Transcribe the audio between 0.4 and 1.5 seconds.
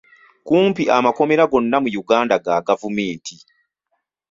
Kumpi amakomera